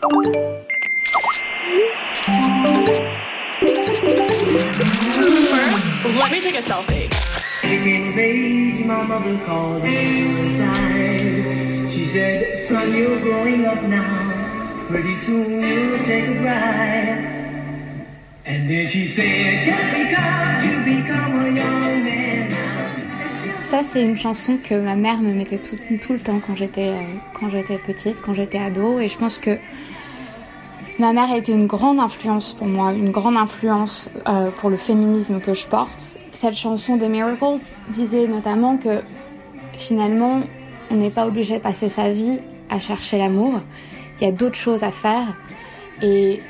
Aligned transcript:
First, 0.00 0.16
let 6.16 6.32
me 6.32 6.40
take 6.40 6.56
a 6.56 6.62
selfie. 6.62 7.10
She 11.90 12.06
said, 12.06 12.66
son, 12.66 12.94
you're 12.94 13.20
growing 13.20 13.66
up 13.66 13.82
now. 13.82 14.86
Pretty 14.88 15.16
soon 15.20 15.60
you'll 15.60 15.98
take 16.04 16.28
a 16.28 16.40
bride. 16.40 18.06
And 18.46 18.70
then 18.70 18.86
she 18.86 19.04
said, 19.04 19.64
just 19.64 19.92
because 19.92 20.64
you 20.64 20.78
become 20.82 21.44
a 21.44 21.50
young 21.50 22.04
man 22.04 22.29
Ça, 23.70 23.82
c'est 23.88 24.02
une 24.02 24.16
chanson 24.16 24.58
que 24.58 24.74
ma 24.74 24.96
mère 24.96 25.20
me 25.20 25.32
mettait 25.32 25.58
tout, 25.58 25.76
le 26.12 26.18
temps 26.18 26.40
quand 26.44 26.56
j'étais 26.56 26.88
euh, 26.88 27.02
quand 27.38 27.48
j'étais 27.48 27.78
petite, 27.78 28.20
quand 28.20 28.34
j'étais 28.34 28.58
ado. 28.58 28.98
Et 28.98 29.06
je 29.06 29.16
pense 29.16 29.38
que 29.38 29.58
ma 30.98 31.12
mère 31.12 31.30
a 31.30 31.36
été 31.36 31.52
une 31.52 31.68
grande 31.68 32.00
influence 32.00 32.52
pour 32.52 32.66
moi, 32.66 32.92
une 32.92 33.12
grande 33.12 33.36
influence 33.36 34.10
euh, 34.26 34.50
pour 34.50 34.70
le 34.70 34.76
féminisme 34.76 35.40
que 35.40 35.54
je 35.54 35.68
porte 35.68 36.16
cette 36.32 36.54
chanson 36.54 36.96
des 36.96 37.08
Miracles 37.08 37.62
disait 37.90 38.26
notamment 38.26 38.76
que 38.76 39.02
finalement, 39.76 40.40
on 40.90 40.96
n'est 40.96 41.10
pas 41.10 41.26
obligé 41.26 41.58
de 41.58 41.62
passer 41.62 41.88
sa 41.88 42.10
vie 42.10 42.40
à 42.68 42.80
chercher 42.80 43.18
l'amour. 43.18 43.60
Il 44.20 44.24
y 44.24 44.28
a 44.28 44.32
d'autres 44.32 44.56
choses 44.56 44.82
à 44.82 44.90
faire. 44.90 45.36
Et 46.02 46.40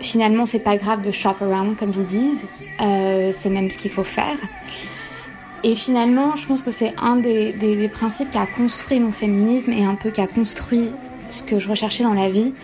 finalement, 0.00 0.46
c'est 0.46 0.58
pas 0.58 0.76
grave 0.76 1.02
de 1.02 1.10
shop 1.10 1.36
around, 1.40 1.76
comme 1.76 1.92
ils 1.94 2.04
disent. 2.04 2.46
Euh, 2.80 3.30
c'est 3.32 3.50
même 3.50 3.70
ce 3.70 3.78
qu'il 3.78 3.90
faut 3.90 4.04
faire. 4.04 4.36
Et 5.64 5.74
finalement, 5.74 6.36
je 6.36 6.46
pense 6.46 6.62
que 6.62 6.70
c'est 6.70 6.94
un 7.00 7.16
des, 7.16 7.90
principes 7.92 8.30
qui 8.30 8.38
a 8.38 8.46
construit 8.46 9.00
mon 9.00 9.10
féminisme 9.10 9.72
et 9.72 9.84
un 9.84 9.96
peu 9.96 10.10
qui 10.10 10.20
a 10.20 10.26
construit 10.26 10.90
ce 11.30 11.42
que 11.42 11.58
je 11.58 11.68
recherchais 11.68 12.04
dans 12.04 12.14
la 12.14 12.30
vie. 12.30 12.54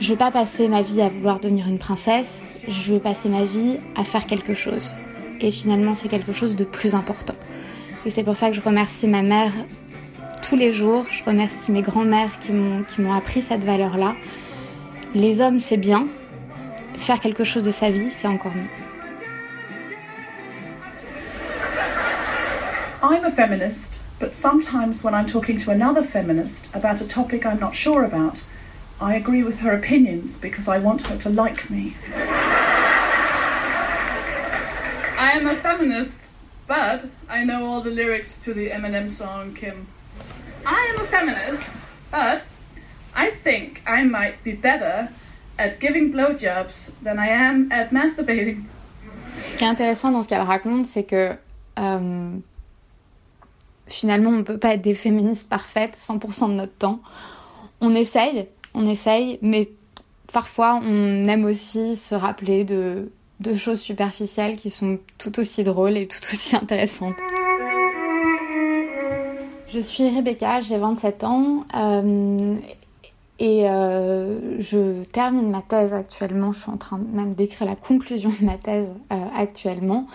Je 0.00 0.08
vais 0.08 0.18
pas 0.18 0.30
passer 0.30 0.68
ma 0.68 0.82
vie 0.82 1.00
à 1.00 1.08
vouloir 1.08 1.40
devenir 1.40 1.68
une 1.68 1.78
princesse, 1.78 2.42
je 2.68 2.92
vais 2.92 3.00
passer 3.00 3.28
ma 3.28 3.44
vie 3.44 3.78
à 3.96 4.04
faire 4.04 4.26
quelque 4.26 4.54
chose 4.54 4.92
et 5.40 5.50
finalement 5.50 5.94
c'est 5.94 6.08
quelque 6.08 6.32
chose 6.32 6.56
de 6.56 6.64
plus 6.64 6.94
important. 6.94 7.34
Et 8.06 8.10
c'est 8.10 8.22
pour 8.22 8.36
ça 8.36 8.50
que 8.50 8.56
je 8.56 8.60
remercie 8.60 9.08
ma 9.08 9.22
mère 9.22 9.52
tous 10.42 10.56
les 10.56 10.72
jours, 10.72 11.04
je 11.10 11.22
remercie 11.24 11.72
mes 11.72 11.82
grands-mères 11.82 12.38
qui 12.38 12.52
m'ont 12.52 13.12
appris 13.12 13.42
cette 13.42 13.64
valeur-là. 13.64 14.14
Les 15.14 15.40
hommes 15.40 15.60
c'est 15.60 15.76
bien, 15.76 16.06
faire 16.96 17.20
quelque 17.20 17.44
chose 17.44 17.64
de 17.64 17.70
sa 17.70 17.90
vie 17.90 18.10
c'est 18.10 18.28
encore 18.28 18.54
mieux. 18.54 18.87
I'm 23.00 23.24
a 23.24 23.30
feminist, 23.30 24.00
but 24.18 24.34
sometimes 24.34 25.04
when 25.04 25.14
I'm 25.14 25.26
talking 25.26 25.56
to 25.58 25.70
another 25.70 26.02
feminist 26.02 26.68
about 26.74 27.00
a 27.00 27.06
topic 27.06 27.46
I'm 27.46 27.60
not 27.60 27.76
sure 27.76 28.02
about, 28.02 28.42
I 29.00 29.14
agree 29.14 29.44
with 29.44 29.60
her 29.60 29.72
opinions 29.72 30.36
because 30.36 30.66
I 30.66 30.78
want 30.78 31.06
her 31.06 31.16
to 31.18 31.28
like 31.28 31.70
me. 31.70 31.94
I 35.16 35.32
am 35.34 35.46
a 35.46 35.54
feminist, 35.54 36.18
but 36.66 37.04
I 37.28 37.44
know 37.44 37.66
all 37.66 37.80
the 37.82 37.90
lyrics 37.90 38.36
to 38.38 38.52
the 38.52 38.70
Eminem 38.70 39.08
song 39.08 39.54
Kim. 39.54 39.86
I 40.66 40.92
am 40.92 41.00
a 41.04 41.06
feminist, 41.06 41.70
but 42.10 42.42
I 43.14 43.30
think 43.30 43.80
I 43.86 44.02
might 44.02 44.42
be 44.42 44.52
better 44.52 45.10
at 45.56 45.78
giving 45.78 46.12
blowjobs 46.12 46.90
than 47.00 47.20
I 47.20 47.28
am 47.28 47.70
at 47.70 47.92
masturbating. 47.92 48.64
Ce 49.46 49.56
qui 49.56 49.64
est 49.64 49.68
intéressant 49.68 50.10
dans 50.10 50.24
ce 50.24 50.28
qu'elle 50.28 50.42
raconte, 50.42 50.86
c'est 50.86 51.04
que 51.04 51.36
euh, 51.78 52.38
finalement, 53.88 54.30
on 54.30 54.38
ne 54.38 54.42
peut 54.42 54.58
pas 54.58 54.74
être 54.74 54.82
des 54.82 54.94
féministes 54.94 55.48
parfaites 55.48 55.96
100% 55.96 56.48
de 56.48 56.54
notre 56.54 56.74
temps. 56.74 57.00
On 57.80 57.94
essaye, 57.94 58.46
on 58.74 58.86
essaye, 58.86 59.38
mais 59.42 59.70
parfois 60.32 60.80
on 60.82 61.26
aime 61.26 61.44
aussi 61.44 61.96
se 61.96 62.14
rappeler 62.14 62.64
de 62.64 63.10
choses 63.56 63.80
superficielles 63.80 64.56
qui 64.56 64.70
sont 64.70 64.98
tout 65.16 65.38
aussi 65.38 65.64
drôles 65.64 65.96
et 65.96 66.06
tout 66.06 66.20
aussi 66.22 66.56
intéressantes. 66.56 67.16
Je 69.70 69.80
suis 69.80 70.08
Rebecca, 70.08 70.60
j'ai 70.60 70.78
27 70.78 71.24
ans 71.24 71.64
euh, 71.76 72.54
et 73.38 73.68
euh, 73.68 74.58
je 74.60 75.02
termine 75.04 75.50
ma 75.50 75.60
thèse 75.60 75.92
actuellement. 75.92 76.52
Je 76.52 76.60
suis 76.60 76.70
en 76.70 76.78
train 76.78 76.98
même 77.12 77.34
d'écrire 77.34 77.68
la 77.68 77.76
conclusion 77.76 78.32
de 78.40 78.46
ma 78.46 78.56
thèse 78.56 78.94
euh, 79.12 79.16
actuellement. 79.36 80.06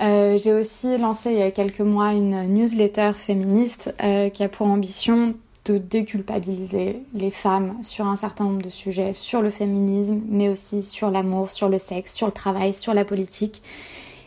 J'ai 0.00 0.52
aussi 0.52 0.98
lancé 0.98 1.32
il 1.32 1.38
y 1.38 1.42
a 1.42 1.50
quelques 1.50 1.80
mois 1.80 2.12
une 2.12 2.48
newsletter 2.48 3.12
féministe 3.14 3.94
qui 4.32 4.42
a 4.42 4.48
pour 4.48 4.66
ambition 4.66 5.34
de 5.64 5.78
déculpabiliser 5.78 7.02
les 7.14 7.30
femmes 7.30 7.76
sur 7.82 8.06
un 8.06 8.16
certain 8.16 8.44
nombre 8.44 8.62
de 8.62 8.68
sujets, 8.68 9.12
sur 9.14 9.40
le 9.40 9.50
féminisme, 9.50 10.20
mais 10.28 10.48
aussi 10.48 10.82
sur 10.82 11.10
l'amour, 11.10 11.50
sur 11.50 11.68
le 11.68 11.78
sexe, 11.78 12.14
sur 12.14 12.26
le 12.26 12.32
travail, 12.32 12.74
sur 12.74 12.92
la 12.92 13.04
politique. 13.04 13.62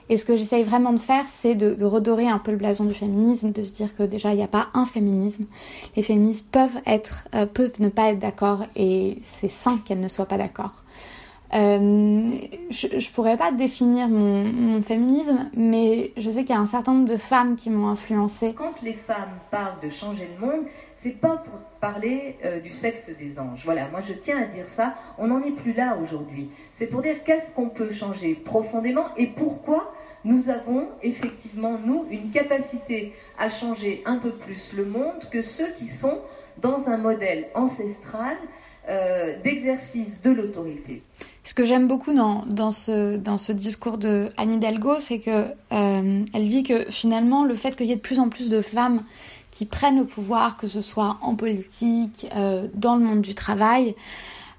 Et 0.09 0.17
ce 0.17 0.25
que 0.25 0.35
j'essaye 0.35 0.63
vraiment 0.63 0.93
de 0.93 0.99
faire, 0.99 1.25
c'est 1.27 1.53
de, 1.53 1.83
redorer 1.83 2.27
un 2.27 2.39
peu 2.39 2.51
le 2.51 2.57
blason 2.57 2.85
du 2.85 2.93
féminisme, 2.93 3.51
de 3.51 3.61
se 3.61 3.71
dire 3.71 3.95
que 3.95 4.03
déjà, 4.03 4.31
il 4.31 4.37
n'y 4.37 4.43
a 4.43 4.47
pas 4.47 4.69
un 4.73 4.85
féminisme. 4.85 5.45
Les 5.95 6.03
féministes 6.03 6.47
peuvent, 6.49 6.77
être, 6.85 7.27
euh, 7.35 7.45
peuvent 7.45 7.73
ne 7.79 7.89
pas 7.89 8.09
être 8.09 8.19
d'accord 8.19 8.65
et 8.75 9.17
c'est 9.21 9.49
sain 9.49 9.79
qu'elles 9.83 9.99
ne 9.99 10.07
soient 10.07 10.25
pas 10.25 10.37
d'accord. 10.37 10.83
Euh, 11.53 12.31
je, 12.69 12.87
ne 12.87 13.13
pourrais 13.13 13.37
pas 13.37 13.51
définir 13.51 14.09
mon, 14.09 14.81
féminisme, 14.81 15.49
mais 15.55 16.11
je 16.17 16.29
sais 16.29 16.43
qu'il 16.43 16.53
y 16.55 16.57
a 16.57 16.61
un 16.61 16.65
certain 16.65 16.93
nombre 16.93 17.09
de 17.09 17.17
femmes 17.17 17.55
qui 17.55 17.69
m'ont 17.69 17.87
influencée. 17.87 18.53
Quand 18.53 18.81
les 18.81 18.93
femmes 18.93 19.37
parlent 19.49 19.79
de 19.81 19.89
changer 19.89 20.27
le 20.35 20.45
monde, 20.45 20.65
c'est 20.97 21.21
pas 21.21 21.37
pour 21.37 21.59
parler 21.79 22.37
euh, 22.43 22.59
du 22.59 22.69
sexe 22.69 23.09
des 23.17 23.39
anges. 23.39 23.61
Voilà, 23.63 23.87
moi 23.89 24.01
je 24.01 24.13
tiens 24.13 24.41
à 24.41 24.45
dire 24.45 24.67
ça. 24.67 24.95
On 25.17 25.27
n'en 25.27 25.41
est 25.41 25.51
plus 25.51 25.73
là 25.73 25.97
aujourd'hui. 26.03 26.49
C'est 26.73 26.87
pour 26.87 27.01
dire 27.01 27.23
qu'est-ce 27.23 27.53
qu'on 27.53 27.69
peut 27.69 27.91
changer 27.91 28.35
profondément 28.35 29.05
et 29.15 29.27
pourquoi 29.27 29.93
nous 30.25 30.49
avons 30.49 30.89
effectivement, 31.03 31.77
nous, 31.83 32.05
une 32.11 32.31
capacité 32.31 33.13
à 33.37 33.47
changer 33.47 34.01
un 34.05 34.17
peu 34.17 34.31
plus 34.31 34.73
le 34.73 34.85
monde 34.85 35.23
que 35.31 35.41
ceux 35.41 35.71
qui 35.77 35.87
sont 35.87 36.19
dans 36.57 36.89
un 36.89 36.97
modèle 36.97 37.47
ancestral 37.53 38.35
d'exercice 39.43 40.21
de 40.21 40.31
l'autorité. 40.31 41.01
Ce 41.47 41.53
que 41.53 41.65
j'aime 41.65 41.87
beaucoup 41.87 42.11
dans, 42.11 42.43
dans, 42.45 42.73
ce, 42.73 43.15
dans 43.15 43.37
ce 43.37 43.53
discours 43.53 43.97
de 43.97 44.27
Anne 44.35 44.51
Hidalgo, 44.51 44.95
c'est 44.99 45.19
que 45.19 45.45
euh, 45.71 46.25
elle 46.33 46.47
dit 46.47 46.63
que 46.63 46.91
finalement 46.91 47.45
le 47.45 47.55
fait 47.55 47.73
qu'il 47.77 47.85
y 47.85 47.93
ait 47.93 47.95
de 47.95 48.01
plus 48.01 48.19
en 48.19 48.27
plus 48.27 48.49
de 48.49 48.61
femmes 48.61 49.01
qui 49.49 49.65
prennent 49.65 49.97
le 49.97 50.03
pouvoir, 50.03 50.57
que 50.57 50.67
ce 50.67 50.81
soit 50.81 51.17
en 51.21 51.35
politique, 51.35 52.27
euh, 52.35 52.67
dans 52.73 52.97
le 52.97 53.05
monde 53.05 53.21
du 53.21 53.33
travail, 53.33 53.95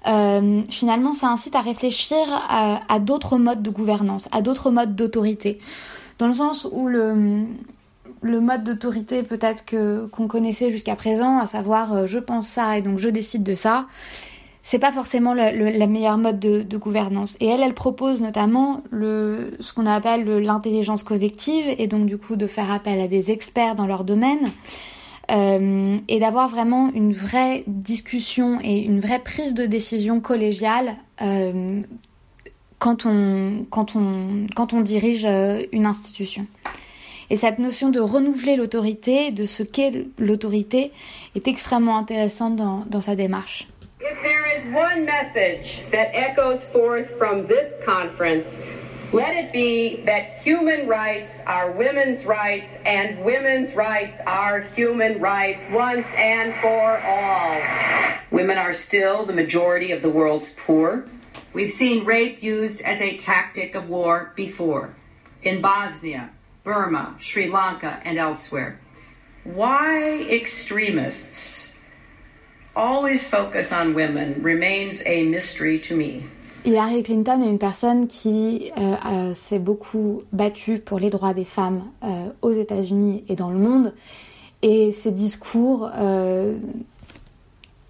euh, 0.07 0.63
finalement, 0.71 1.13
ça 1.13 1.27
incite 1.27 1.55
à 1.55 1.61
réfléchir 1.61 2.17
à, 2.49 2.99
d'autres 2.99 3.37
modes 3.37 3.61
de 3.61 3.69
gouvernance, 3.69 4.27
à 4.31 4.41
d'autres 4.41 4.71
modes 4.71 4.95
d'autorité. 4.95 5.59
Dans 6.17 6.27
le 6.27 6.33
sens 6.33 6.67
où 6.71 6.87
le, 6.87 7.43
le 8.21 8.39
mode 8.39 8.63
d'autorité 8.63 9.23
peut-être 9.23 9.65
que 9.65 10.07
qu'on 10.07 10.27
connaissait 10.27 10.71
jusqu'à 10.71 10.95
présent, 10.95 11.39
à 11.39 11.45
savoir 11.45 11.93
euh, 11.93 12.05
je 12.05 12.19
pense 12.19 12.47
ça 12.47 12.77
et 12.77 12.81
donc 12.81 12.99
je 12.99 13.09
décide 13.09 13.43
de 13.43 13.53
ça, 13.53 13.87
c'est 14.61 14.79
pas 14.79 14.91
forcément 14.91 15.33
la 15.33 15.87
meilleure 15.87 16.17
mode 16.17 16.39
de, 16.39 16.77
gouvernance. 16.77 17.37
Et 17.39 17.47
elle, 17.47 17.61
elle 17.63 17.73
propose 17.73 18.21
notamment 18.21 18.83
le, 18.91 19.55
ce 19.59 19.73
qu'on 19.73 19.87
appelle 19.87 20.25
l'intelligence 20.25 21.01
collective, 21.01 21.65
et 21.79 21.87
donc 21.87 22.05
du 22.05 22.17
coup 22.17 22.35
de 22.35 22.45
faire 22.45 22.71
appel 22.71 22.99
à 22.99 23.07
des 23.07 23.31
experts 23.31 23.73
dans 23.73 23.87
leur 23.87 24.03
domaine, 24.03 24.51
euh, 25.31 25.95
et 26.07 26.19
d'avoir 26.19 26.49
vraiment 26.49 26.91
une 26.93 27.13
vraie 27.13 27.63
discussion 27.65 28.59
et 28.61 28.79
une 28.79 28.99
vraie 28.99 29.19
prise 29.19 29.55
de 29.55 29.65
décision 29.65 30.19
collégiale 30.19 30.97
euh, 31.21 31.81
quand, 32.77 33.05
on, 33.05 33.65
quand, 33.71 33.95
on, 33.95 34.45
quand 34.55 34.73
on 34.73 34.81
dirige 34.81 35.25
une 35.71 35.85
institution. 35.87 36.45
Et 37.29 37.35
cette 37.35 37.59
notion 37.59 37.89
de 37.89 37.99
renouveler 37.99 38.55
l'autorité, 38.55 39.31
de 39.31 39.45
ce 39.45 39.61
qu'est 39.61 39.91
l'autorité, 40.17 40.91
est 41.35 41.47
extrêmement 41.47 41.97
intéressante 41.97 42.55
dans, 42.55 42.85
dans 42.89 43.01
sa 43.01 43.15
démarche. 43.15 43.67
If 44.01 44.17
there 44.23 44.45
is 44.47 44.65
one 44.73 45.05
message 45.05 45.81
that 45.91 46.09
echoes 46.13 46.63
forth 46.71 47.07
from 47.17 47.45
this 47.47 47.67
conference, 47.85 48.47
let 49.11 49.35
it 49.35 49.51
be 49.51 50.03
that 50.05 50.39
human 50.43 50.87
rights 50.87 51.41
are 51.45 51.71
women's 51.71 52.25
rights 52.25 52.69
and 52.85 53.23
women's 53.23 53.75
rights 53.75 54.15
are 54.25 54.61
human 54.75 55.19
rights 55.19 55.61
once 55.71 56.05
and 56.15 56.53
for 56.61 56.97
all. 57.05 57.61
Women 58.31 58.57
are 58.57 58.73
still 58.73 59.25
the 59.25 59.33
majority 59.33 59.91
of 59.91 60.01
the 60.01 60.09
world's 60.09 60.51
poor. 60.53 61.05
We've 61.53 61.71
seen 61.71 62.05
rape 62.05 62.43
used 62.43 62.81
as 62.81 63.01
a 63.01 63.17
tactic 63.17 63.75
of 63.75 63.89
war 63.89 64.31
before 64.35 64.93
in 65.41 65.61
Bosnia, 65.61 66.29
Burma, 66.63 67.15
Sri 67.19 67.49
Lanka, 67.49 67.99
and 68.03 68.17
elsewhere. 68.17 68.79
Why 69.43 70.23
extremists 70.29 71.69
always 72.75 73.27
focus 73.27 73.71
on 73.71 73.93
women 73.93 74.41
remains 74.41 75.01
a 75.05 75.23
mystery 75.23 75.79
to 75.79 75.95
me. 75.95 76.23
Hillary 76.65 77.03
Clinton 77.03 77.41
est 77.41 77.49
une 77.49 77.59
personne 77.59 78.07
qui 78.07 78.71
euh, 78.77 78.95
euh, 79.05 79.33
s'est 79.33 79.59
beaucoup 79.59 80.23
battue 80.33 80.79
pour 80.79 80.99
les 80.99 81.09
droits 81.09 81.33
des 81.33 81.45
femmes 81.45 81.83
euh, 82.03 82.29
aux 82.41 82.51
États-Unis 82.51 83.23
et 83.29 83.35
dans 83.35 83.49
le 83.49 83.57
monde. 83.57 83.93
Et 84.61 84.91
ses 84.91 85.11
discours 85.11 85.83
ont 85.83 86.59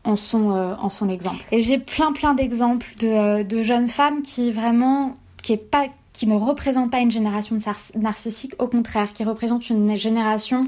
en 0.03 0.15
sont, 0.15 0.51
en 0.51 0.89
son 0.89 1.09
exemple. 1.09 1.43
Et 1.51 1.61
j'ai 1.61 1.79
plein 1.79 2.13
plein 2.13 2.35
d'exemples 2.35 2.93
de, 2.99 3.41
de, 3.41 3.63
jeunes 3.63 3.89
femmes 3.89 4.21
qui 4.21 4.51
vraiment, 4.51 5.15
qui 5.41 5.53
est 5.53 5.57
pas 5.57 5.87
qui 6.19 6.27
ne 6.27 6.35
représentent 6.35 6.91
pas 6.91 6.99
une 6.99 7.11
génération 7.11 7.55
narcissique, 7.95 8.51
au 8.59 8.67
contraire, 8.67 9.13
qui 9.13 9.23
représentent 9.23 9.69
une 9.69 9.97
génération 9.97 10.67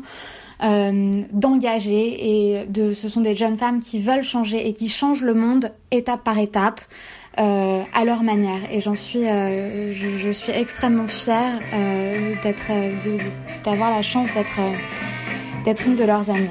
euh, 0.64 1.12
d'engagés 1.34 2.62
et 2.62 2.66
de, 2.68 2.94
ce 2.94 3.10
sont 3.10 3.20
des 3.20 3.36
jeunes 3.36 3.58
femmes 3.58 3.82
qui 3.82 4.02
veulent 4.02 4.24
changer 4.24 4.66
et 4.66 4.72
qui 4.72 4.88
changent 4.88 5.24
le 5.24 5.34
monde 5.34 5.74
étape 5.92 6.24
par 6.24 6.38
étape. 6.38 6.80
Euh, 7.38 7.82
à 7.94 8.04
leur 8.04 8.24
manière 8.24 8.60
et 8.70 8.82
j'en 8.82 8.94
suis 8.94 9.26
euh, 9.26 9.94
je, 9.94 10.18
je, 10.18 10.32
suis 10.32 10.52
extrêmement 10.52 11.08
fière 11.08 11.60
d'être 12.44 12.70
d'avoir 13.64 13.90
la 13.90 14.02
chance 14.02 14.28
d'être 14.36 14.60
d'être 15.64 15.88
une 15.88 15.96
de 15.96 16.04
leurs 16.04 16.30
amies. 16.30 16.50